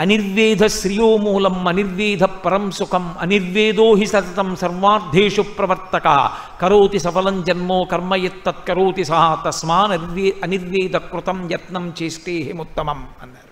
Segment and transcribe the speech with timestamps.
[0.00, 6.30] అనిర్వేద శ్రియోమూలం అనిర్వేద పరం సుఖం అనిర్వేదో హి సతతం సర్వార్థేషు ప్రవర్తక.
[6.60, 13.50] కరోతి సఫలం జన్మో కర్మ ఎత్తత్ కరోతి సహా తస్మాన్ అనిర్వే అనిర్వేద కృతం యత్నం చేస్తే హిముత్తమం అన్నారు.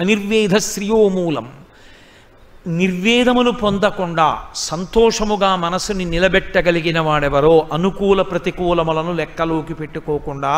[0.00, 1.48] అనిర్వేద శ్రియోమూలం
[2.66, 10.54] నిర్వేదమును పొందకుండా సంతోషముగా మనసుని నిలబెట్టగలిగిన వాడెవరో అనుకూల ప్రతికూలములను లెక్కలోకి పెట్టుకోకుండా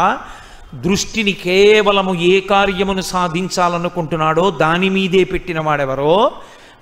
[0.75, 6.33] దృష్టిని కేవలము ఏ కార్యమును సాధించాలనుకుంటున్నాడో దాని మీదే పెట్టిన వాడెవరో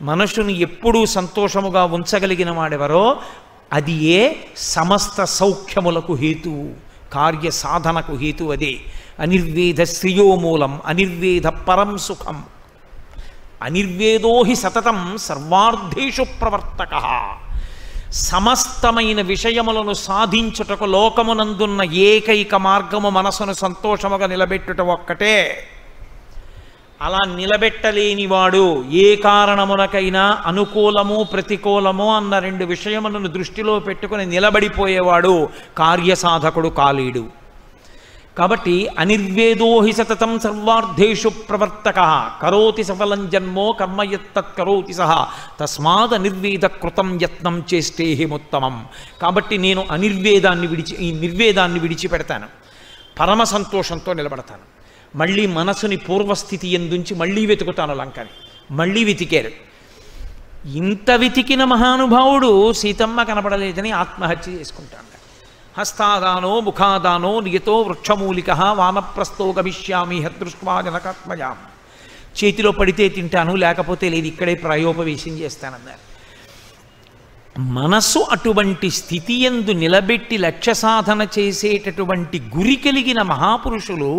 [0.03, 3.17] మనసును ఎప్పుడూ సంతోషముగా ఉంచగలిగిన వాడెవరో
[3.73, 6.71] అది ఏ సమస్త సౌఖ్యములకు హేతువు
[7.13, 8.81] కార్య సాధనకు హేతు అదే.
[9.21, 12.45] అనిర్వేద శ్రియోమూలం అనిర్వేద పరం సుఖం.
[13.63, 16.95] అనిర్వేదో హి సతతం సర్వార్థేషు ప్రవర్తక.
[18.15, 25.67] సమస్తమైన విషయములను సాధించుటకు లోకమునందున్న ఏకైక మార్గము మనసును సంతోషముగా నిలబెట్టుట ఒక్కటే.
[27.03, 37.44] అలా నిలబెట్టలేనివాడు ఏ కారణమునకైనా అనుకూలము ప్రతికూలము అన్న రెండు విషయములను దృష్టిలో పెట్టుకుని నిలబడిపోయేవాడు కార్యసాధకుడు కాలేడు.
[38.39, 41.95] కాబట్టి అనిర్వేదోహి సతతం సర్వార్థేషు ప్రవర్తక.
[42.43, 45.27] కరోతి సఫలం జన్మో కర్మ కరోతి సహ.
[45.61, 48.87] తస్మాత్ అనిర్వేద కృతం యత్నం చేస్తే ఉత్తమం
[49.23, 52.47] కాబట్టి నేను అనిర్వేదాన్ని విడిచి ఈ నిర్వేదాన్ని విడిచిపెడతాను.
[53.21, 54.63] పరమ సంతోషంతో నిలబడతాను.
[55.19, 58.29] మళ్ళీ మనసుని పూర్వస్థితి ఎందుంచి మళ్ళీ వెతుకుతాను లంకని.
[58.71, 59.51] మళ్ళీ వెతికారు.
[60.69, 65.14] ఇంత వెతికిన మహానుభావుడు సీతమ్మ కనపడలేదని ఆత్మహత్య చేసుకుంటాను
[65.79, 71.57] హస్తాదానో ముఖాదానో నియతో వృక్షమూలిక వానప్రస్థో గమిష్యామి హదృష్వా జనకాత్మజాం
[72.39, 76.03] చేతిలో పడితే తింటాను లేకపోతే లేదు ఇక్కడే ప్రాయోపవేశం చేస్తానన్నారు.
[77.59, 84.13] మనస్సు అటువంటి స్థితి ఎందు నిలబెట్టి లక్ష్య సాధన చేసేటటువంటి గురి కలిగిన మహాపురుషులు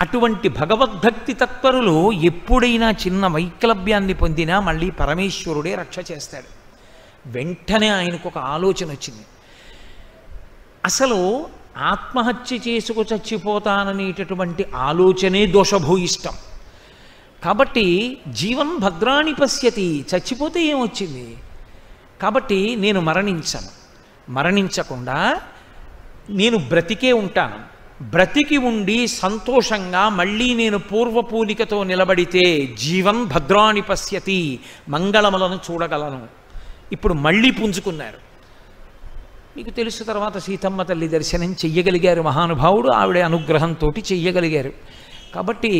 [0.00, 6.50] అటువంటి భగవద్భక్తి తత్పరులు ఎప్పుడైనా చిన్న వైక్లభ్యాన్ని పొందినా మళ్ళీ పరమేశ్వరుడే రక్ష చేస్తాడు.
[7.28, 9.24] వెంటనే ఆయనకు ఒక ఆలోచన వచ్చింది
[10.88, 11.46] అసలు
[11.78, 16.32] ఆత్మహత్య చేసుకు చచ్చిపోతాననేటటువంటి ఆలోచనే దోషభూయిష్టం.
[17.44, 21.36] కాబట్టి జీవం భద్రాణి పశ్యతి చచ్చిపోతే ఏమొచ్చింది?
[22.22, 23.70] కాబట్టి నేను మరణించను.
[24.32, 25.40] మరణించకుండా
[26.30, 27.58] నేను బ్రతికే ఉంటాను.
[28.04, 36.26] బ్రతికి ఉండి సంతోషంగా మళ్ళీ నేను పూర్వపూలికతో నిలబడితే జీవం భద్రాణి పశ్యతి మంగళములను చూడగలను.
[36.92, 38.27] ఇప్పుడు మళ్ళీ పుంజుకున్నారు.
[39.58, 44.72] మీకు తెలుసు తర్వాత సీతమ్మ తల్లి దర్శనం చెయ్యగలిగారు మహానుభావుడు ఆవిడ అనుగ్రహంతో చెయ్యగలిగారు.
[45.34, 45.72] కాబట్టి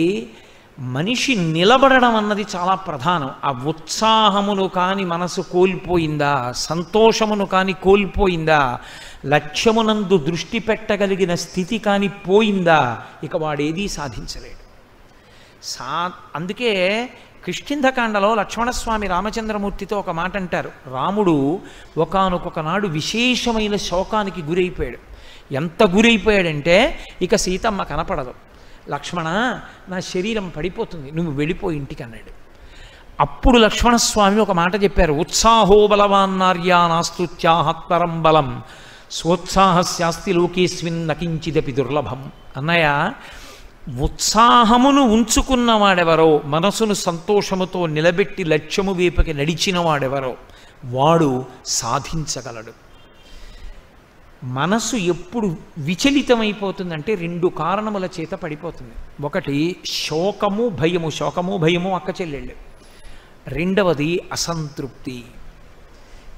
[0.78, 3.30] మనిషి నిలబడడం అన్నది చాలా ప్రధానం.
[3.44, 8.80] ఆ ఉత్సాహమును కాని మనసు కోల్పోయిందా సంతోషమును కాని కోల్పోయిందా
[9.26, 14.64] లక్ష్యమునందు దృష్టి పెట్టగలిగిన స్థితి కాని పోయిందా ఇక వాడేదీ సాధించలేడు.
[15.62, 16.72] సా అందుకే
[17.44, 21.60] కిష్కింధకాండలో లక్ష్మణస్వామి రామచంద్రమూర్తితో ఒక మాట అంటారు రాముడు
[21.98, 24.98] ఒకానొక నాడు విశేషమైన శోకానికి గురైపోయాడు.
[25.54, 28.34] ఎంత గురైపోయాడంటే ఇక సీతమ్మ కనపడదు.
[28.90, 29.24] లక్ష్మణ
[29.88, 32.38] నా శరీరం పడిపోతుంది నువ్వు వెళ్ళిపో ఇంటికి అన్నాడు.
[33.20, 35.12] అప్పుడు లక్ష్మణస్వామి ఒక మాట చెప్పారు.
[35.12, 38.62] ఉత్సాహో బలవాన్నార్యా నాస్తుత్యాహత్పరం బలం.
[39.10, 42.32] స్వోత్సాహస్యాస్తి లోకేస్మిన్ నకించిదపి దుర్లభం.
[42.56, 43.12] అన్నయ్య
[43.96, 50.36] ఉత్సాహమును ఉంచుకున్నవాడెవరో మనసును సంతోషముతో నిలబెట్టి లక్ష్యము వైపుకి నడిచిన వాడెవరో
[50.84, 52.72] వాడు సాధించగలడు.
[54.44, 58.92] మనసు ఎప్పుడు విచలితమైపోతుందంటే రెండు కారణముల చేత పడిపోతుంది.
[59.26, 61.10] ఒకటి శోకము భయము.
[61.10, 62.52] శోకము భయము అక్క చెల్లెళ్ళు.
[63.48, 65.24] రెండవది అసంతృప్తి.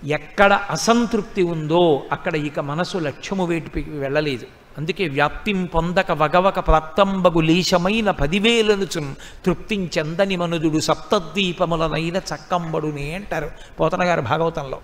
[0.05, 4.47] ఎక్కడ అసంతృప్తి ఉందో అక్కడ ఇక మనసు లక్ష్యము వేటికి వెళ్ళలేదు.
[4.79, 9.15] అందుకే వ్యాప్తిం పొందక వగవక ప్రాప్తంబగు లీశమైన పదివేలనుచున్
[9.47, 13.51] తృప్తించెందని మనుదుడు సప్తద్వీపములనైన చక్కంబడునే అంటారు
[13.81, 14.81] పోతన గారు భాగవతంలో.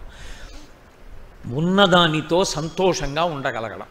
[1.47, 3.83] ఉన్నదానితో సంతోషంగా ఉండగలగడం.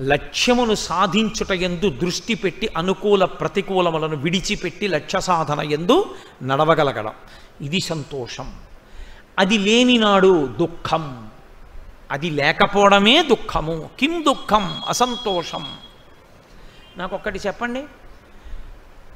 [0.00, 7.12] లక్ష్యమును సాధించుట ఎందు దృష్టి పెట్టి అనుకూల ప్రతికూలములను విడిచిపెట్టి లక్ష్య సాధన ఎందు నడవగలగడం.
[7.60, 8.52] ఇది సంతోషం.
[9.38, 11.28] అది లేనినాడు దుఃఖం.
[12.14, 13.90] అది లేకపోవడమే దుఃఖము.
[13.98, 14.82] కిం దుఃఖం?
[14.88, 15.64] అసంతోషం.
[16.96, 17.82] నాకు ఒక్కటి చెప్పండి.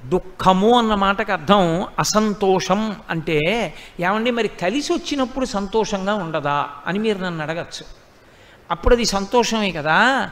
[0.08, 7.42] దుఃఖము అన్న మాటకు అర్థం అసంతోషం అంటే ఏమండి మరి కలిసి వచ్చినప్పుడు సంతోషంగా ఉండదా అని మీరు నన్ను
[7.42, 7.84] అడగచ్చు.
[8.70, 10.30] అప్పుడు అది సంతోషమే కదా.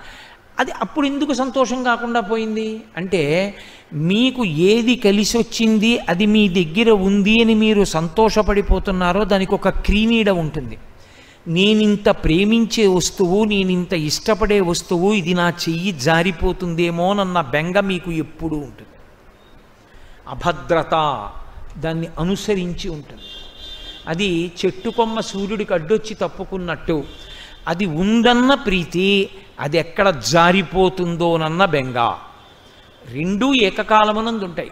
[0.58, 2.82] అది అప్పుడు ఎందుకు సంతోషం కాకుండా పోయింది?
[2.96, 3.54] అంటే
[3.92, 10.78] మీకు ఏది కలిసి వచ్చింది అది మీ దగ్గర ఉంది అని మీరు సంతోషపడిపోతున్నారో దానికి ఒక క్రీనీడ ఉంటుంది.
[11.48, 18.96] నేనింత ప్రేమించే వస్తువు నేనింత ఇష్టపడే వస్తువు ఇది నా చెయ్యి జారిపోతుందేమోనన్న బెంగ మీకు ఎప్పుడూ ఉంటుంది.
[20.28, 20.94] అభద్రత
[21.78, 23.22] దాన్ని అనుసరించి ఉంటుంది.
[24.08, 27.04] అది చెట్టు కొమ్మ సూర్యుడికి అడ్డొచ్చి తప్పుకున్నట్టు
[27.68, 32.18] అది ఉందన్న ప్రీతి అది ఎక్కడ జారిపోతుందోనన్న బెంగ.
[33.12, 34.70] రెండూ ఏకకాలమునందు ఉంటాయి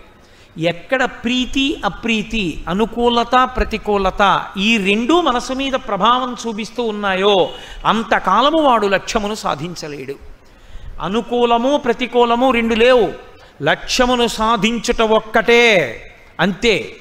[0.58, 7.48] ఎక్కడ ప్రీతి అప్రీతి అనుకూలత ప్రతికూలత ఈ రెండూ మనసు మీద ప్రభావం చూపిస్తూ ఉన్నాయో
[7.86, 10.14] అంతకాలము వాడు లక్ష్యమును సాధించలేడు.
[11.02, 13.12] అనుకూలము ప్రతికూలము రెండు లేవు.
[13.62, 16.02] లక్ష్యమును సాధించుట ఒక్కటే.
[16.40, 16.96] అంతే.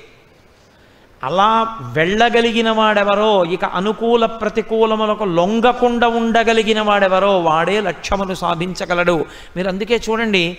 [1.24, 9.26] అలా వెళ్ళగలిగిన వాడెవరో ఇక అనుకూల ప్రతికూలములకు లొంగకుండా ఉండగలిగిన వాడెవరో వాడే లక్ష్యమును సాధించగలడు.
[9.56, 10.58] మీరు అందుకే చూడండి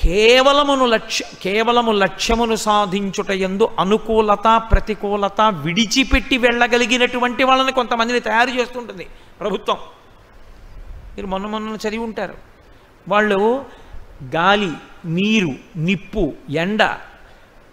[0.00, 9.06] కేవలమును లక్ష్య కేవలము లక్ష్యమును సాధించుట ఎందు అనుకూలత ప్రతికూలత విడిచిపెట్టి వెళ్ళగలిగినటువంటి వాళ్ళని కొంతమందిని తయారు చేస్తుంటుంది
[9.40, 9.76] ప్రభుత్వం.
[11.16, 12.34] మీరు మొన్న మొన్న చదివి ఉంటారు.
[13.08, 13.64] వాళ్ళు
[14.34, 14.72] గాలి
[15.04, 16.84] నీరు నిప్పు ఎండ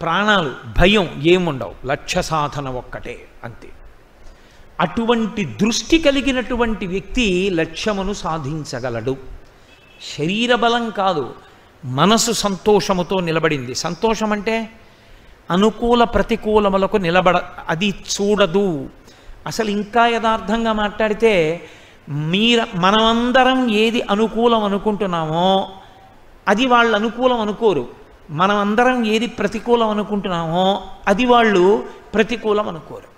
[0.02, 1.86] ప్రాణాలు భయం ఏముండవు.
[1.86, 3.68] లక్ష్య సాధన ఒక్కటే అంతే.
[4.80, 9.16] అటువంటి దృష్టి కలిగినటువంటి వ్యక్తి లక్ష్యమును సాధించగలడు.
[10.18, 11.34] శరీర బలం కాదు.
[11.84, 13.74] మనసు సంతోషముతో నిలబడింది.
[13.74, 14.70] సంతోషం అంటే
[15.50, 18.88] అనుకూల ప్రతికూలములకు నిలబడ అది చూడదు.
[19.46, 21.62] అసలు ఇంకా యథార్థంగా మాట్లాడితే
[22.08, 25.70] మీర మనమందరం ఏది అనుకూలం అనుకుంటున్నామో
[26.48, 27.88] అది వాళ్ళు అనుకూలం అనుకోరు.
[28.30, 31.84] మనమందరం ఏది ప్రతికూలం అనుకుంటున్నామో అది వాళ్ళు
[32.14, 33.14] ప్రతికూలం అనుకోరు.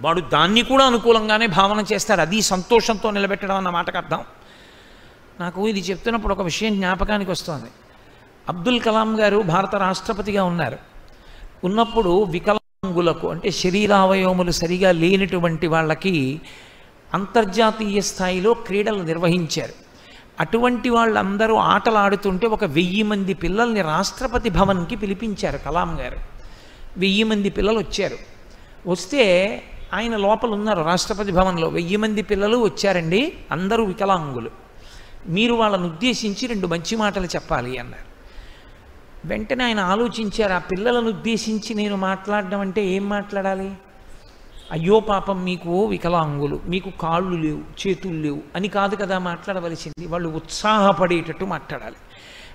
[0.00, 2.20] వాడు దాన్ని కూడా అనుకూలంగానే భావన చేస్తారు.
[2.20, 4.20] అది సంతోషంతో నిలబెట్టడం అన్న మాటకు అర్థం.
[5.40, 7.70] నాకు ఇది చెప్తున్నప్పుడు ఒక విషయం జ్ఞాపకానికి వస్తుంది.
[8.48, 10.78] అబ్దుల్ కలాం గారు భారత రాష్ట్రపతిగా ఉన్నారు.
[11.64, 16.40] ఉన్నప్పుడు వికలాంగులకు అంటే శరీరావయవములు సరిగా లేనటువంటి వాళ్ళకి
[17.14, 19.72] అంతర్జాతీయ స్థాయిలో క్రీడలు నిర్వహించారు.
[20.40, 26.16] అటువంటి వాళ్ళందరూ ఆటలు ఆడుతుంటే ఒక వెయ్యి మంది పిల్లల్ని రాష్ట్రపతి భవన్కి పిలిపించారు కలాం గారు.
[26.96, 28.16] వెయ్యి మంది పిల్లలు వచ్చారు.
[28.90, 29.24] వస్తే
[29.94, 31.68] ఆయన లోపల ఉన్నారు రాష్ట్రపతి భవన్లో.
[31.68, 34.69] వెయ్యి మంది పిల్లలు వచ్చారండి అందరూ వికలాంగులు.
[35.28, 38.10] మీరు వాళ్ళను ఉద్దేశించి రెండు మంచి మాటలు చెప్పాలి అన్నారు.
[39.24, 43.72] వెంటనే ఆయన ఆలోచించారు ఆ పిల్లలను ఉద్దేశించి నేను మాట్లాడడం అంటే ఏం మాట్లాడాలి?
[44.72, 50.06] అయ్యో పాపం మీకు వికలాంగులు మీకు కాళ్ళు లేవు చేతులు లేవు అని కాదు కదా మాట్లాడవలసింది.
[50.06, 51.96] వాళ్ళు ఉత్సాహపడేటట్టు మాట్లాడాలి.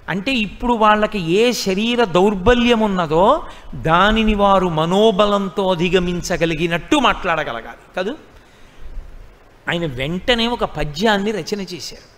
[0.09, 3.43] అంటే ఇప్పుడు వాళ్ళకి ఏ శరీర దౌర్బల్యం ఉన్నదో
[3.75, 7.95] దానిని వారు మనోబలంతో అధిగమించగలిగినట్టు మాట్లాడగలగాలి.
[7.97, 8.15] కదూ?
[9.69, 12.14] ఆయన వెంటనే ఒక పద్యాన్ని రచన చేశారు.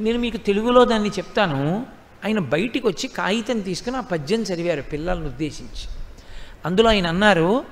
[0.00, 1.86] నేను మీకు తెలుగులో దాన్ని చెప్తాను.
[2.24, 5.96] ఆయన బయటికి వచ్చి కాగితం తీసుకుని ఆ పద్యం చదివారు పిల్లల్ని ఉద్దేశించి.
[6.66, 7.64] అందులో ఆయన అన్నారు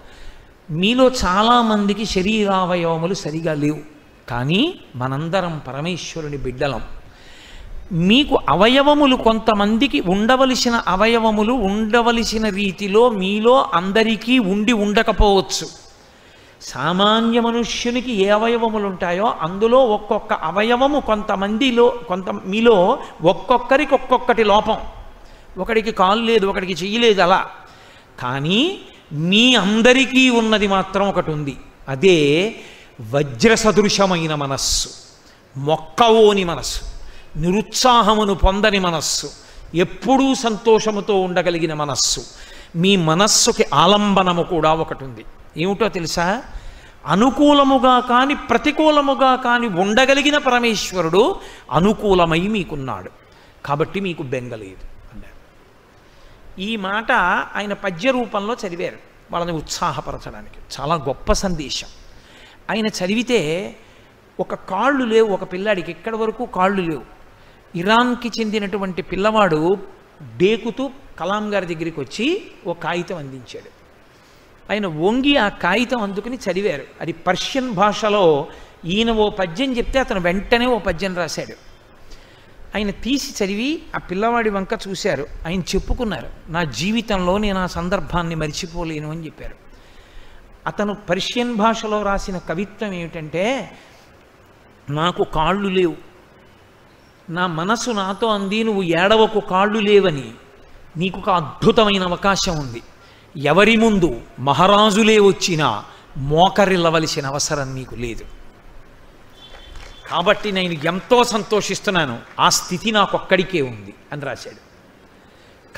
[0.71, 3.79] మీలో చాలామందికి శరీరావయవములు సరిగా లేవు.
[4.29, 6.83] కానీ మనందరం పరమేశ్వరుని బిడ్డలం.
[7.93, 15.88] మీకు అవయవములు కొంతమందికి ఉండవలసిన అవయవములు ఉండవలసిన రీతిలో మీలో అందరికీ ఉండి ఉండకపోవచ్చు.
[16.63, 24.77] సామాన్య మనుష్యునికి ఏ అవయవములు ఉంటాయో అందులో ఒక్కొక్క అవయవము కొంతమందిలో కొంత మీలో ఒక్కొక్కరికి ఒక్కొక్కటి లోపం.
[25.59, 27.47] ఒకడికి కాలు లేదు ఒకడికి చెయ్యలేదు అలా.
[28.21, 28.81] కానీ
[29.13, 31.57] మీ అందరికీ ఉన్నది మాత్రం ఒకటి ఉంది
[31.89, 32.55] అదే
[33.11, 34.89] వజ్ర సదృశమైన మనస్సు
[35.57, 36.81] మొక్కవోని మనస్సు
[37.39, 39.31] నిరుత్సాహమును పొందని మనస్సు
[39.75, 42.21] ఎప్పుడూ సంతోషముతో ఉండగలిగిన మనస్సు
[42.77, 45.25] మీ మనస్సుకి ఆలంబనము కూడా ఒకటి ఉంది
[45.57, 46.43] ఏమిటో తెలుసా?
[47.07, 51.41] అనుకూలముగా కాని ప్రతికూలముగా కాని ఉండగలిగిన పరమేశ్వరుడు
[51.71, 53.11] అనుకూలమై మీకున్నాడు.
[53.65, 55.39] కాబట్టి మీకు బెంగలేదు అన్నారు
[56.61, 57.13] ఈ మాట
[57.57, 58.97] ఆయన పద్య రూపంలో చదివారు
[59.31, 60.81] వాళ్ళని ఉత్సాహపరచడానికి.
[60.81, 61.89] చాలా గొప్ప సందేశం.
[62.71, 63.77] ఆయన చదివితే
[64.41, 67.03] ఒక కాళ్ళు లేవు ఒక పిల్లాడికి ఎక్కడి వరకు కాళ్ళు లేవు.
[67.75, 69.79] ఇరాన్కి చెందినటువంటి పిల్లవాడు
[70.37, 73.78] డేకుతూ కలాం గారి దగ్గరికి వచ్చి ఓ కాగితం అందించాడు.
[74.71, 76.85] ఆయన వంగి ఆ కాగితం అందుకుని చదివారు.
[77.01, 78.47] అది పర్షియన్ భాషలో
[78.85, 81.55] ఈయన ఓ పద్యం చెప్తే అతను వెంటనే ఓ పద్యం రాశాడు.
[82.77, 85.27] ఆయన తీసి చదివి ఆ పిల్లవాడి వంక చూశారు.
[85.47, 89.55] ఆయన చెప్పుకున్నారు నా జీవితంలో నేను ఆ సందర్భాన్ని మర్చిపోలేను అని చెప్పారు.
[90.67, 93.71] అతను పర్షియన్ భాషలో రాసిన కవిత్వం ఏమిటంటే
[94.91, 95.97] నాకు కాళ్ళు లేవు.
[97.31, 100.33] నా మనసు నాతో అంది నువ్వు ఏడవకు కాళ్ళు లేవని.
[100.97, 102.83] నీకు ఒక అద్భుతమైన అవకాశం ఉంది.
[103.39, 105.85] ఎవరి ముందు మహారాజులే వచ్చినా
[106.17, 108.25] మోకరిల్లవలసిన అవసరం నీకు లేదు.
[110.11, 112.19] కాబట్టి నేను ఎంతో సంతోషిస్తున్నాను.
[112.41, 114.69] ఆ స్థితి నాకొక్కడికే ఉంది అని రాశాడు.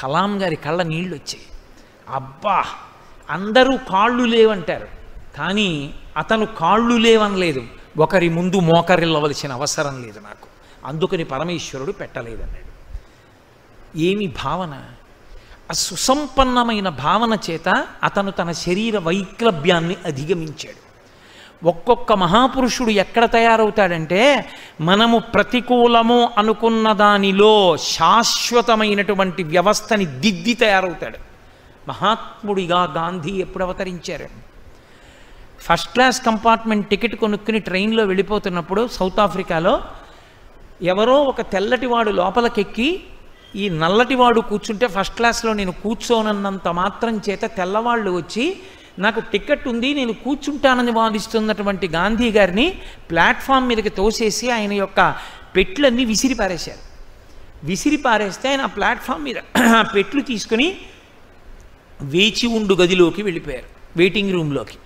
[0.01, 1.47] కలాం గారి కళ్ళ నీళ్ళు వచ్చాయి
[2.09, 2.65] అబ్బా
[3.31, 4.89] అందరూ కాళ్ళు లేవంటారు.
[5.37, 7.67] కానీ అతను కాళ్ళు లేవనలేదు.
[7.99, 10.47] ఒకరి ముందు మోకరిల్లవలసిన అవసరం లేదు నాకు.
[10.85, 12.71] అందుకని పరమేశ్వరుడు పెట్టలేదన్నాడు.
[13.99, 14.83] ఏమి భావన?
[15.71, 20.91] ఆ సుసంపన్నమైన భావన చేత అతను తన శరీర వైక్లభ్యాన్ని అధిగమించాడు.
[21.69, 24.51] ఒక్కొక్క మహాపురుషుడు ఎక్కడ తయారవుతాడంటే
[24.81, 31.19] మనము ప్రతికూలము అనుకున్న దానిలో శాశ్వతమైనటువంటి వ్యవస్థని దిద్ది తయారవుతాడు.
[31.89, 34.29] మహాత్ముడిగా గాంధీ ఎప్పుడు అవతరించారు?
[35.61, 39.81] ఫస్ట్ క్లాస్ కంపార్ట్మెంట్ టికెట్ కొనుక్కుని ట్రైన్లో వెళ్ళిపోతున్నప్పుడు సౌత్ ఆఫ్రికాలో
[40.83, 43.03] ఎవరో ఒక తెల్లటివాడు లోపలికెక్కి
[43.55, 48.57] ఈ నల్లటివాడు కూర్చుంటే ఫస్ట్ క్లాస్లో నేను కూర్చోనన్నంత మాత్రం చేత తెల్లవాళ్ళు వచ్చి
[48.99, 52.67] నాకు టికెట్ ఉంది నేను కూర్చుంటానని వాదిస్తున్నటువంటి గాంధీ గారిని
[53.11, 55.17] ప్లాట్ఫామ్ మీదకి తోసేసి ఆయన యొక్క
[55.57, 56.83] పెట్లన్నీ విసిరి పారేశారు
[57.65, 59.39] విసిరి పారేస్తే ఆయన ఆ ప్లాట్ఫామ్ మీద
[59.79, 60.77] ఆ పెట్లు తీసుకుని
[62.03, 64.79] వేచి ఉండు గదిలోకి వెళ్ళిపోయారు వెయిటింగ్ రూమ్లోకి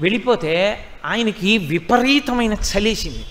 [0.00, 3.24] వెళ్ళిపోతే ఆయనకి విపరీతమైన చలేసింది.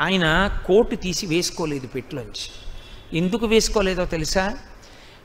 [0.00, 2.63] ఆయన కోటు తీసి వేసుకోలేదు పెట్లోంచి.
[3.12, 4.54] ఎందుకు వేసుకోలేదో తెలుసా?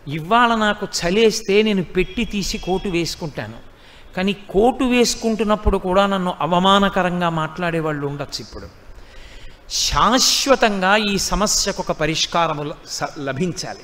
[0.07, 3.69] ఇవాళ నాకు చలేస్తే నేను పెట్టి తీసి కోటు వేసుకుంటాను.
[4.17, 8.65] కానీ కోటు వేసుకుంటున్నప్పుడు కూడా నన్ను అవమానకరంగా మాట్లాడే వాళ్ళు ఉండొచ్చు ఇప్పుడు.
[9.69, 13.79] శాశ్వతంగా ఈ సమస్యకు ఒక పరిష్కారము ల- స- లభించాలి.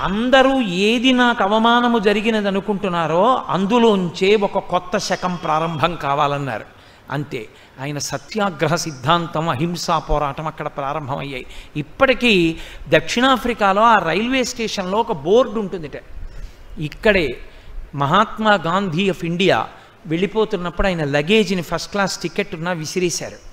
[0.00, 6.77] అందరూ ఏది నాకు అవమానము జరిగినది అనుకుంటున్నారో అందులోంచే ఒక కొత్త శకం ప్రారంభం కావాలన్నారు.
[7.10, 7.48] అంతే.
[7.80, 11.46] ఆయన సత్యాగ్రహ సిద్ధాంతం అహింసా పోరాటం అక్కడ ప్రారంభమయ్యాయి.
[11.76, 12.56] ఇప్పటికీ
[12.88, 16.02] దక్షిణాఫ్రికాలో ఆ రైల్వే స్టేషన్లో ఒక బోర్డు ఉంటుందిట.
[16.78, 17.40] ఇక్కడే
[17.94, 19.68] మహాత్మా గాంధీ ఆఫ్ ఇండియా
[20.06, 23.48] వెళ్ళిపోతున్నప్పుడు ఆయన లగేజ్ని ఫస్ట్ క్లాస్ టికెట్ ఉన్నా విసిరేశారు.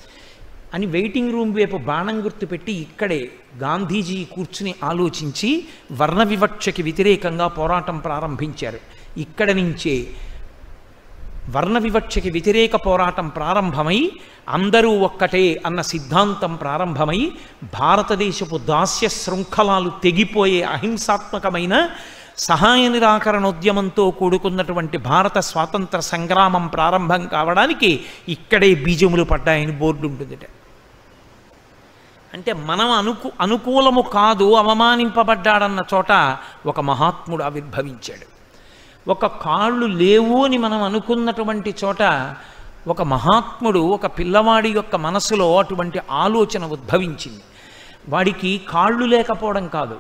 [0.74, 8.79] అని వెయిటింగ్ రూమ్ వైపు బాణం గుర్తుపెట్టి ఇక్కడే గాంధీజీ కూర్చుని ఆలోచించి వర్ణ వివక్షకి వ్యతిరేకంగా పోరాటం ప్రారంభించారు.
[9.17, 10.07] ఇక్కడ నుంచే
[11.53, 14.11] వర్ణ వివక్షకి వ్యతిరేక పోరాటం ప్రారంభమై
[14.49, 17.31] అందరూ ఒక్కటే అన్న సిద్ధాంతం ప్రారంభమై
[17.63, 21.89] భారతదేశపు దాస్య శృంఖలాలు తెగిపోయే అహింసాత్మకమైన
[22.37, 30.45] సహాయ నిరాకరణోద్యమంతో కూడుకున్నటువంటి భారత స్వాతంత్ర సంగ్రామం ప్రారంభం కావడానికి ఇక్కడే బీజములు పడ్డాయని బోర్డు ఉంటుందిట.
[32.33, 38.34] అంటే మనం అనుకు అనుకూలము కాదు అవమానింపబడ్డాడన్న చోట ఒక మహాత్ముడు ఆవిర్భవించాడు.
[39.07, 42.33] ఒక కాళ్ళు లేవు అని మనం అనుకున్నటువంటి చోట
[42.88, 47.43] ఒక మహాత్ముడు ఒక పిల్లవాడి యొక్క మనసులో అటువంటి ఆలోచన ఉద్భవించింది.
[48.09, 49.97] వాడికి కాళ్ళు లేకపోవడం కాదు.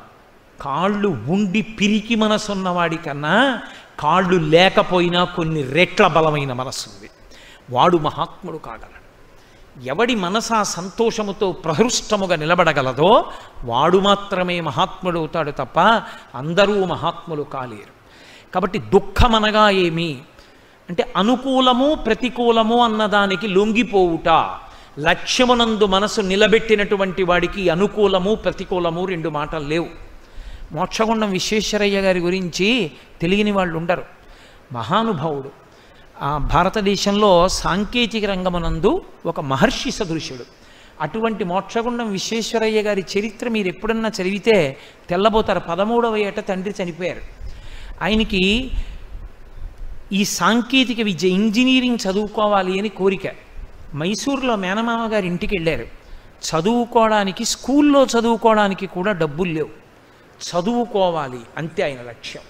[0.61, 3.61] కాళ్ళు ఉండి పిరికి మనసున్న వాడికన్నా
[3.99, 7.09] కాళ్ళు లేకపోయినా కొన్ని రెట్ల బలమైన మనసు ఉంది
[7.69, 8.95] వాడు మహాత్ముడు కాగలడు.
[9.85, 13.31] ఎవడి మనసా సంతోషముతో ప్రహృష్టముగా నిలబడగలదో
[13.63, 15.79] వాడు మాత్రమే మహాత్ముడు అవుతాడు తప్ప
[16.35, 17.94] అందరూ మహాత్ములు కాలేరు.
[18.55, 20.17] కాబట్టి దుఃఖమనగా ఏమి?
[20.89, 24.29] అంటే అనుకూలము ప్రతికూలము అన్నదానికి లొంగిపోవుట.
[24.99, 29.87] లక్ష్యమునందు మనసు నిలబెట్టినటువంటి వాడికి అనుకూలము ప్రతికూలము రెండు మాటలు లేవు.
[30.71, 34.03] మోక్షగుండం విశ్వేశ్వరయ్య గారి గురించి తెలియని వాళ్ళు ఉండరు.
[34.71, 35.51] మహానుభావుడు.
[36.21, 40.45] ఆ భారతదేశంలో సాంకేతిక రంగమునందు ఒక మహర్షి సదృశ్యుడు
[41.01, 44.77] అటువంటి మోక్షగుండం విశ్వేశ్వరయ్య గారి చరిత్ర మీరు ఎప్పుడన్నా చదివితే
[45.09, 45.59] తెల్లబోతారు.
[45.59, 47.34] పదమూడవ ఏట తండ్రి చనిపోయారు.
[48.01, 48.71] ఆయనకి
[50.13, 53.21] ఈ సాంకేతిక విద్య ఇంజనీరింగ్ చదువుకోవాలి అని కోరిక.
[53.95, 55.87] మైసూర్లో మేనమామ గారి ఇంటికి వెళ్ళారు.
[56.45, 59.69] చదువుకోవడానికి స్కూల్లో చదువుకోవడానికి కూడా డబ్బులు లేవు.
[60.43, 62.43] చదువుకోవాలి అంతే ఆయన లక్ష్యం.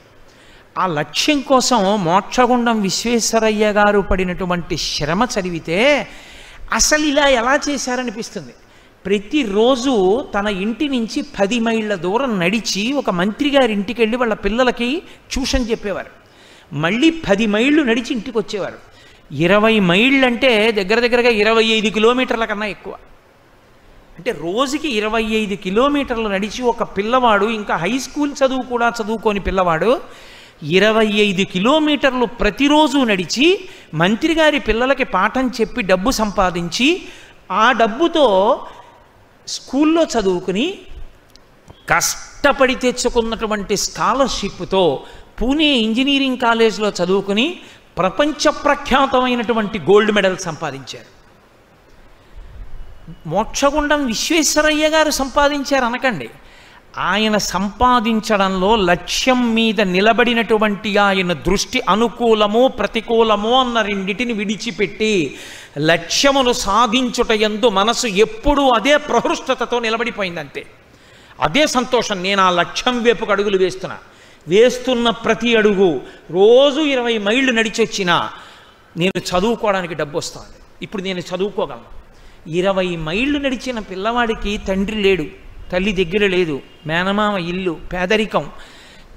[0.78, 6.08] ఆ లక్ష్యం కోసం మోక్షగుండం విశ్వేశ్వరయ్య గారు పడినటువంటి శ్రమ చదివితే
[6.74, 8.54] అసలు ఇలా ఎలా చేశారనిపిస్తుంది?
[9.06, 9.94] ప్రతిరోజు
[10.36, 15.70] తన ఇంటి నుంచి పది మైళ్ళ దూరం నడిచి ఒక మంత్రి గారి ఇంటికి వెళ్ళి వాళ్ళ పిల్లలకి ట్యూషన్
[15.72, 16.12] చెప్పేవారు.
[16.74, 18.80] మళ్ళీ పది మైళ్ళు నడిచి ఇంటికి వచ్చేవారు
[19.32, 22.94] ఇరవై మైళ్ళు అంటే దగ్గర దగ్గరగా ఇరవై ఐదు కిలోమీటర్ల కన్నా ఎక్కువ.
[24.18, 30.02] అంటే రోజుకి ఇరవై ఐదు కిలోమీటర్లు నడిచి ఒక పిల్లవాడు ఇంకా హై స్కూల్ చదువు కూడా చదువుకోని పిల్లవాడు
[30.64, 33.60] ఇరవై ఐదు కిలోమీటర్లు ప్రతిరోజు నడిచి
[33.94, 37.02] మంత్రి గారి పిల్లలకి పాఠం చెప్పి డబ్బు సంపాదించి
[37.52, 38.28] ఆ డబ్బుతో
[39.48, 40.80] స్కూల్లో చదువుకుని
[41.90, 45.04] కష్టపడి తెచ్చుకున్నటువంటి స్కాలర్షిప్తో
[45.42, 47.60] పూణే ఇంజనీరింగ్ కాలేజ్లో చదువుకుని
[47.98, 51.16] ప్రపంచ ప్రఖ్యాతమైనటువంటి గోల్డ్ మెడల్ సంపాదించారు.
[53.28, 56.30] మోక్షగుండం విశ్వేశ్వరయ్య గారు సంపాదించారు అనకండి
[56.98, 65.36] ఆయన సంపాదించడంలో లక్ష్యం మీద నిలబడినటువంటి ఆయన దృష్టి అనుకూలము ప్రతికూలము అన్న రెండిటిని విడిచిపెట్టి
[65.78, 70.66] లక్ష్యమును సాధించుట ఎందు మనసు ఎప్పుడూ అదే ప్రహృష్టతతో నిలబడిపోయిందంతే.
[71.42, 73.98] అదే సంతోషం నేను ఆ లక్ష్యం వైపుకు అడుగులు వేస్తున్నా.
[74.48, 78.30] వేస్తున్న ప్రతి అడుగు రోజు ఇరవై మైళ్ళు నడిచొచ్చినా
[78.98, 81.96] నేను చదువుకోవడానికి డబ్బు వస్తుంది ఇప్పుడు నేను చదువుకోగలను.
[82.50, 85.45] ఇరవై మైళ్ళు నడిచిన పిల్లవాడికి తండ్రి లేడు.
[85.72, 88.50] తల్లి దగ్గర లేదు మేనమామ ఇల్లు పేదరికం.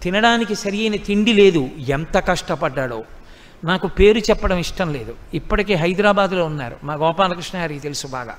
[0.02, 3.04] తినడానికి సరి అయిన తిండి లేదు ఎంత కష్టపడ్డాడో.
[3.64, 5.14] నాకు పేరు చెప్పడం ఇష్టం లేదు.
[5.34, 6.76] ఇప్పటికే హైదరాబాద్లో ఉన్నారు.
[6.84, 8.38] మా గోపాలకృష్ణ గారికి తెలుసు బాగా.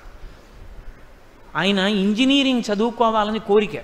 [1.55, 3.81] ఆయన ఇంజనీరింగ్ చదువుకోవాలని కోరిక.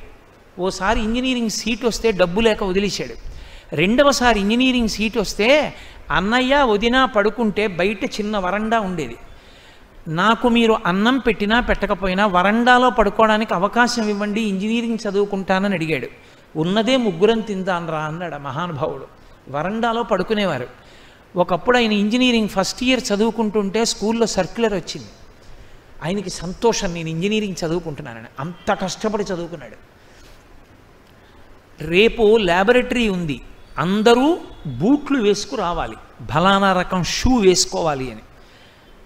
[0.59, 3.35] ఓసారి ఇంజనీరింగ్ సీట్ వస్తే డబ్బు లేక వదిలేశాడు.
[3.75, 5.73] రెండవసారి ఇంజనీరింగ్ సీట్ వస్తే
[6.11, 9.15] అన్నయ్య వదిన పడుకుంటే బయట చిన్న వరండా ఉండేది.
[10.07, 16.07] నాకు మీరు అన్నం పెట్టినా పెట్టకపోయినా వరండాలో పడుకోవడానికి అవకాశం ఇవ్వండి ఇంజనీరింగ్ చదువుకుంటానని అడిగాడు.
[16.55, 19.07] ఉన్నదే ముగ్గురం తిందానరా అన్నాడు మహానుభావుడు.
[19.49, 20.67] వరండాలో పడుకునేవారు.
[21.35, 25.07] ఒకప్పుడు ఆయన ఇంజనీరింగ్ ఫస్ట్ ఇయర్ చదువుకుంటుంటే స్కూల్లో సర్క్యులర్ వచ్చింది.
[26.05, 28.25] ఆయనకి సంతోషం నేను ఇంజనీరింగ్ చదువుకుంటున్నానని.
[28.39, 29.75] అంత కష్టపడి చదువుకున్నాడు.
[31.83, 33.41] రేపు ల్యాబొరేటరీ ఉంది.
[33.77, 35.95] అందరూ బూట్లు వేసుకురావాలి.
[36.21, 38.21] బలానా రకం షూ వేసుకోవాలి అని.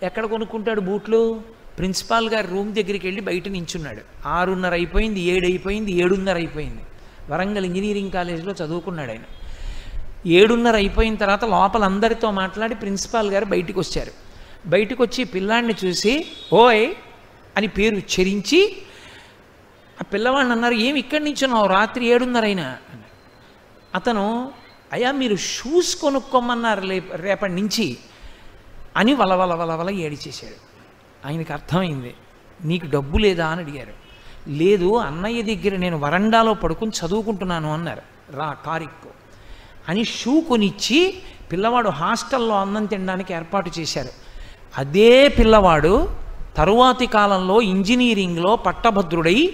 [0.03, 1.41] ఎక్కడ కొనుక్కుంటాడు బూట్లు?
[1.77, 4.27] ప్రిన్సిపాల్ గారి రూమ్ దగ్గరికి వెళ్ళి బయట నించున్నాడు.
[4.27, 6.81] ఆరున్నర అయిపోయింది ఏడు అయిపోయింది ఏడున్నర అయిపోయింది.
[7.29, 9.21] వరంగల్ ఇంజనీరింగ్ కాలేజీలో చదువుకున్నాడు ఆయన.
[10.25, 14.11] ఏడున్నర అయిపోయిన తర్వాత లోపల అందరితో మాట్లాడి ప్రిన్సిపాల్ గారు బయటికి వచ్చారు.
[14.65, 16.93] బయటకు వచ్చి పిల్లాడిని చూసి ఓయ్
[17.57, 18.77] అని పేరు ఉచ్చరించి
[20.01, 21.67] ఆ పిల్లవాడిని అన్నారు ఏమి ఇక్కడి నుంచి ఉన్నావు?
[21.67, 22.77] రాత్రి ఏడున్నర అయినా?
[23.95, 24.51] అతను
[24.93, 26.81] అయ్యా మీరు షూస్ కొనుక్కోమన్నారు
[27.15, 27.97] రేపటి నుంచి.
[28.99, 30.69] అని వలవల వలవల ఏడిచేశాడు.
[31.27, 32.13] ఆయనకి అర్థమైంది
[32.63, 33.47] నీకు డబ్బు లేదా?
[33.47, 33.93] అని అడిగారు.
[34.47, 38.01] లేదు అన్నయ్య దగ్గర నేను వరండాలో పడుకుని చదువుకుంటున్నాను అన్నారు.
[38.31, 39.09] రా కారిక్కు.
[39.89, 41.13] అని షూ కొనిచ్చి
[41.51, 44.09] పిల్లవాడు హాస్టల్లో అన్నం తినడానికి ఏర్పాటు చేశారు.
[44.77, 46.09] అదే పిల్లవాడు
[46.57, 49.53] తరువాతి కాలంలో ఇంజనీరింగ్లో పట్టభద్రుడై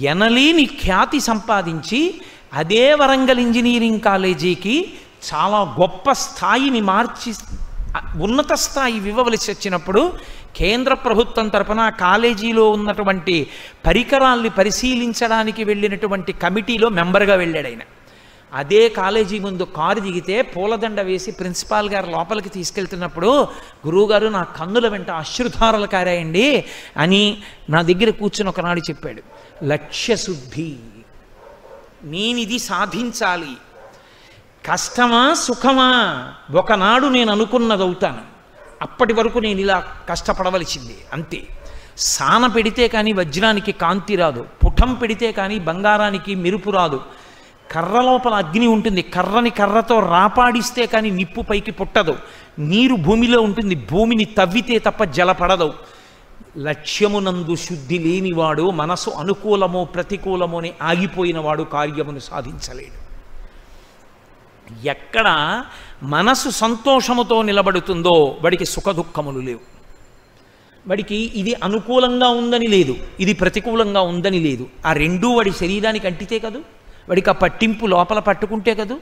[0.00, 2.20] ఎనలేని ఖ్యాతి సంపాదించి
[2.52, 4.92] అదే వరంగల్ ఇంజనీరింగ్ కాలేజీకి
[5.34, 7.34] చాలా గొప్ప స్థాయిని మార్చి
[8.16, 10.12] ఉన్నత స్థాయి ఇవ్వవలసి వచ్చినప్పుడు
[10.56, 13.50] కేంద్ర ప్రభుత్వం తరపున కాలేజీలో ఉన్నటువంటి
[13.86, 17.80] పరికరాల్ని పరిశీలించడానికి వెళ్ళినటువంటి కమిటీలో మెంబర్గా వెళ్ళాడు ఆయన.
[18.54, 23.48] అదే కాలేజీ ముందు కారు దిగితే పూలదండ వేసి ప్రిన్సిపాల్ గారు లోపలికి తీసుకెళ్తున్నప్పుడు
[23.86, 26.64] గురువుగారు నా కన్నుల వెంట అశ్రుధారలు కారాయండి
[26.96, 29.22] అని నా దగ్గర కూర్చుని ఒకనాడు చెప్పాడు.
[29.64, 30.76] లక్ష్యశుద్ధి
[32.04, 33.56] నేనిది సాధించాలి.
[34.70, 36.24] కష్టమా సుఖమా?
[36.54, 38.18] ఒకనాడు నేను అనుకున్నది అవుతాను
[38.82, 41.42] అప్పటి వరకు నేను ఇలా కష్టపడవలసింది అంతే.
[41.96, 44.46] సాన పెడితే కానీ వజ్రానికి కాంతి రాదు.
[44.66, 47.00] పుటం పెడితే కానీ బంగారానికి మెరుపు రాదు.
[47.72, 49.02] కర్ర లోపల అగ్ని ఉంటుంది.
[49.02, 52.16] కర్రని కర్రతో రాపాడిస్తే కానీ నిప్పు పైకి పుట్టదు.
[52.58, 53.74] నీరు భూమిలో ఉంటుంది.
[53.74, 55.74] భూమిని తవ్వితే తప్ప జలపడదు.
[56.58, 63.03] లక్ష్యమునందు శుద్ధి లేనివాడు మనసు అనుకూలమో ప్రతికూలమో అని ఆగిపోయినవాడు కార్యమును సాధించలేడు.
[64.84, 65.64] ఎక్కడ
[66.02, 69.60] మనసు సంతోషముతో నిలబడుతుందో వాడికి సుఖదుఖములు లేవు.
[70.86, 74.66] వాడికి ఇది అనుకూలంగా ఉందని లేదు ఇది ప్రతికూలంగా ఉందని లేదు.
[74.86, 76.58] ఆ రెండూ వాడి శరీరానికి అంటితే కదూ?
[77.08, 78.98] వాడికి ఆ పట్టింపు లోపల పట్టుకుంటే కదూ?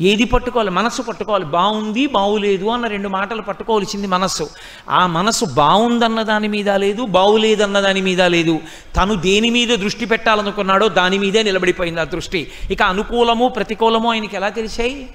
[0.00, 0.70] ఏది పట్టుకోవాలి?
[0.70, 1.44] మనసు పట్టుకోవాలి.
[1.44, 4.50] బాగుంది బాగులేదు అన్న రెండు మాటలు పట్టుకోవాల్సింది మనస్సు.
[4.90, 8.60] ఆ మనసు బాగుందన్న దాని మీద లేదు బాగులేదన్న దాని మీద లేదు.
[8.96, 12.50] తను దేని మీద దృష్టి పెట్టాలనుకున్నాడో దాని మీదే నిలబడిపోయింది ఆ దృష్టి.
[12.70, 15.10] ఇక అనుకూలము ప్రతికూలము ఆయనకి ఎలా తెలిసాయి?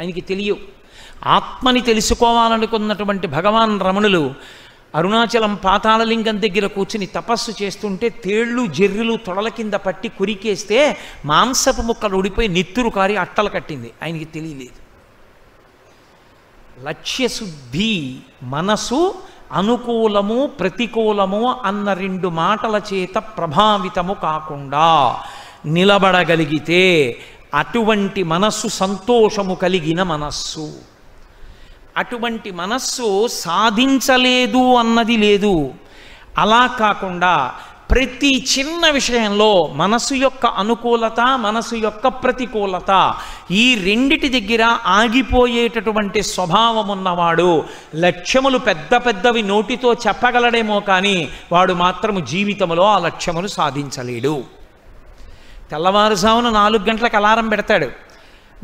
[0.00, 0.76] ఆయనకి తెలియవు.
[1.26, 4.34] ఆత్మని తెలుసుకోవాలనుకున్నటువంటి భగవాన్ రమణులు
[4.96, 12.48] అరుణాచలం పాతాళలింగం దగ్గర కూర్చుని తపస్సు చేస్తుంటే తేళ్ళు జర్రులు తొడల కింద పట్టి కురికేస్తే మాంసపు ముక్కలు ఉడిపోయి
[12.48, 13.90] నెత్తురు కారి అట్టలు కట్టింది.
[14.02, 14.86] ఆయనకి తెలియలేదు.
[16.84, 19.14] లక్ష్యశుద్ధి మనసు
[19.52, 24.88] అనుకూలము ప్రతికూలము అన్న రెండు మాటల చేత ప్రభావితము కాకుండా
[25.66, 26.82] నిలబడగలిగితే
[27.54, 30.95] అటువంటి మనస్సు సంతోషము కలిగిన మనస్సు.
[31.96, 35.74] అటువంటి మనస్సు సాధించలేదు అన్నది లేదు.
[36.38, 37.54] అలా కాకుండా
[37.90, 43.14] ప్రతి చిన్న విషయంలో మనసు యొక్క అనుకూలత మనసు యొక్క ప్రతికూలత
[43.50, 52.84] ఈ రెండిటి దగ్గర ఆగిపోయేటటువంటి స్వభావం ఉన్నవాడు లక్ష్యములు పెద్ద పెద్దవి నోటితో చెప్పగలడేమో కానీ వాడు మాత్రము జీవితంలో
[52.84, 54.44] ఆ లక్ష్యమును సాధించలేడు.
[55.70, 58.05] తెల్లవారుజామున నాలుగు గంటలకు అలారం పెడతాడు.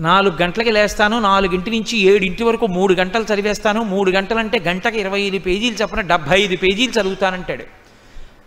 [0.00, 5.38] నాలుగు గంటలకి లేస్తాను నాలుగింటి నుంచి ఏడింటి వరకు మూడు గంటలు చదివేస్తాను మూడు గంటలంటే గంటకి ఇరవై ఐదు
[5.38, 7.64] పేజీలు చెప్పిన డెబ్భై ఐదు పేజీలు చదువుతానంటాడు.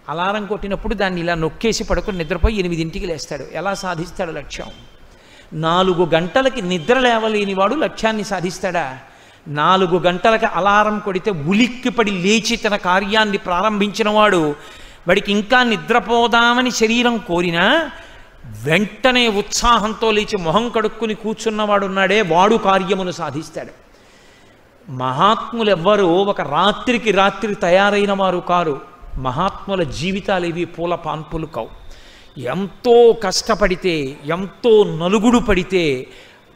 [0.09, 3.45] అలారం కొట్టినప్పుడు దాన్ని ఇలా నొక్కేసి పడుకుని నిద్రపోయి ఎనిమిదింటికి లేస్తాడు.
[3.53, 4.67] ఎలా సాధిస్తాడు లక్ష్యం?
[5.53, 8.99] నాలుగు గంటలకి నిద్ర లేవలేనివాడు లక్ష్యాన్ని సాధిస్తాడా?
[9.47, 14.55] నాలుగు గంటలకి అలారం కొడితే ఉలిక్కిపడి లేచి తన కార్యాన్ని ప్రారంభించిన వాడు
[15.07, 17.91] వాడికి ఇంకా నిద్రపోదామని శరీరం కోరినా
[18.45, 23.71] వెంటనే ఉత్సాహంతో లేచి మొహం కడుక్కుని కూర్చున్నవాడున్నాడే వాడు కార్యమును సాధిస్తాడు.
[24.91, 28.81] మహాత్ములు ఎవ్వరూ ఒక రాత్రికి రాత్రి తయారైన వారు కారు
[29.17, 31.85] మహాత్ముల జీవితాలు ఇవి పూల పాన్పులు కావు.
[32.39, 36.07] ఎంతో కష్టపడితే ఎంతో నలుగుడు పడితే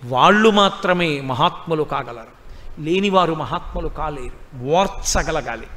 [0.05, 2.39] వాళ్ళు మాత్రమే మహాత్ములు కాగలరు.
[2.81, 5.67] లేనివారు మహాత్ములు కాలేరు ఓర్చగలగాలి.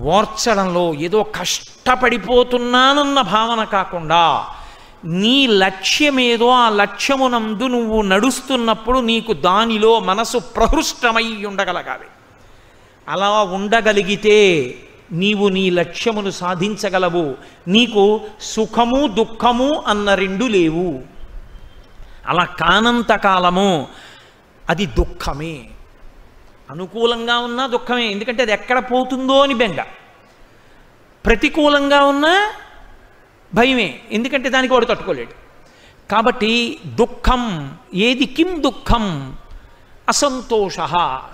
[0.00, 4.46] ఓర్చడంలో ఏదో కష్టపడిపోతున్నానన్న భావన కాకుండా
[5.04, 12.04] నీ లక్ష్యమేదో ఆ లక్ష్యమునందు నువ్వు నడుస్తున్నప్పుడు నీకు దానిలో మనసు ప్రహృష్టమై ఉండగలగాలి.
[13.08, 14.74] అలా ఉండగలిగితే
[15.12, 17.34] నీవు నీ లక్ష్యమును సాధించగలవు.
[17.68, 21.02] నీకు సుఖము దుఃఖము అన్న రెండు లేవు.
[22.26, 23.88] అలా కానంత కాలము
[24.70, 25.66] అది దుఃఖమే.
[26.70, 28.06] అనుకూలంగా ఉన్నా దుఃఖమే.
[28.06, 29.76] ఎందుకంటే అది ఎక్కడ పోతుందో అని బెంగ.
[31.26, 32.46] ప్రతికూలంగా ఉన్నా
[33.54, 34.00] భయమే.
[34.12, 35.44] ఎందుకంటే దానికి వాడు తట్టుకోలేడు.
[36.10, 39.36] కాబట్టి దుఃఖం ఏది కిం దుఃఖం?
[40.08, 40.76] అసంతోష.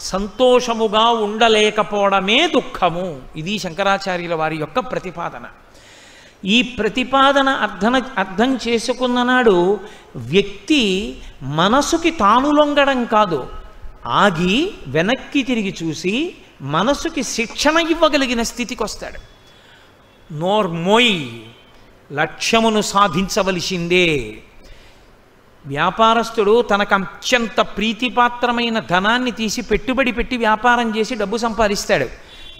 [0.00, 3.22] సంతోషముగా ఉండలేకపోవడమే దుఃఖము.
[3.36, 5.42] ఇది శంకరాచార్యుల వారి యొక్క ప్రతిపాదన.
[6.44, 9.80] ఈ ప్రతిపాదన అర్థన అర్థం చేసుకున్న నాడు
[10.16, 13.48] వ్యక్తి మనసుకి తాను లొంగడం కాదు.
[14.06, 19.20] ఆగి వెనక్కి తిరిగి చూసి మనసుకి శిక్షణ ఇవ్వగలిగిన స్థితికి వస్తాడు
[20.32, 21.28] నోర్మోయ్.
[22.12, 24.34] లక్ష్యమును సాధించవలసిందే.
[25.66, 32.06] వ్యాపారస్తుడు తనకు అత్యంత ప్రీతిపాత్రమైన ధనాన్ని తీసి పెట్టుబడి పెట్టి వ్యాపారం చేసి డబ్బు సంపాదిస్తాడు.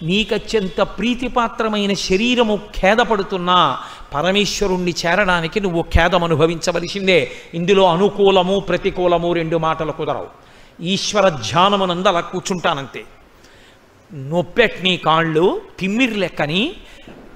[0.03, 3.79] నీకు అత్యంత ప్రీతిపాత్రమైన శరీరము ఖేదపడుతున్నా
[4.13, 7.31] పరమేశ్వరుణ్ణి చేరడానికి నువ్వు ఖేదం అనుభవించవలసిందే.
[7.53, 10.27] ఇందులో అనుకూలము ప్రతికూలము రెండు మాటలు కుదరవు.
[10.81, 13.03] ఈశ్వర ధ్యానమునందు అలా కూర్చుంటానంతే.
[14.13, 16.73] నొప్పెట్ని కాళ్ళు తిమ్మిర్ లెక్కని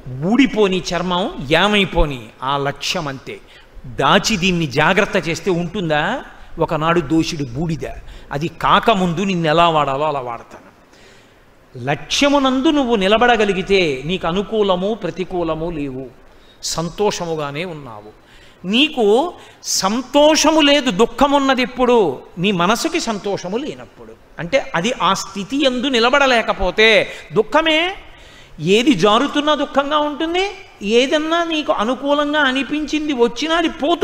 [0.09, 3.39] ఊడిపోని చర్మం ఏమైపోని ఆ లక్ష్యం అంతే
[3.85, 6.23] దాచి దీన్ని జాగ్రత్త చేస్తే ఉంటుందా?
[6.59, 7.87] ఒకనాడు దోషుడు బూడిద.
[8.31, 10.65] అది కాకముందు నిన్ను ఎలా వాడాలో అలా వాడతాను.
[11.85, 16.07] లక్ష్యమునందు నువ్వు నిలబడగలిగితే నీకు అనుకూలము ప్రతికూలము లేవు.
[16.63, 18.25] సంతోషముగానే ఉన్నావు.
[18.67, 22.19] నీకు సంతోషము లేదు దుఃఖమున్నది ఎప్పుడు?
[22.37, 24.11] నీ మనసుకి సంతోషము లేనప్పుడు.
[24.39, 27.95] అంటే అది ఆ స్థితి ఎందు నిలబడలేకపోతే దుఃఖమే
[28.59, 30.43] ఏది జారుతున్నా దుఃఖంగా ఉంటుంది
[30.95, 34.03] ఏదన్నా నీకు అనుకూలంగా అనిపించింది వచ్చినా అది పోతు